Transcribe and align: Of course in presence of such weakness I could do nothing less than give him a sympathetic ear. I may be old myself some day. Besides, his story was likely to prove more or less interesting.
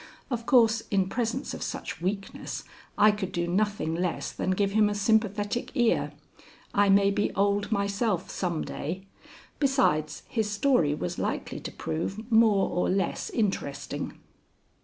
Of 0.31 0.47
course 0.47 0.81
in 0.89 1.09
presence 1.09 1.53
of 1.53 1.61
such 1.61 2.01
weakness 2.01 2.63
I 2.97 3.11
could 3.11 3.31
do 3.31 3.47
nothing 3.47 3.93
less 3.93 4.31
than 4.31 4.49
give 4.49 4.71
him 4.71 4.89
a 4.89 4.95
sympathetic 4.95 5.69
ear. 5.75 6.11
I 6.73 6.89
may 6.89 7.11
be 7.11 7.31
old 7.35 7.71
myself 7.71 8.31
some 8.31 8.63
day. 8.63 9.05
Besides, 9.59 10.23
his 10.27 10.49
story 10.49 10.95
was 10.95 11.19
likely 11.19 11.59
to 11.59 11.71
prove 11.71 12.31
more 12.31 12.67
or 12.71 12.89
less 12.89 13.29
interesting. 13.29 14.17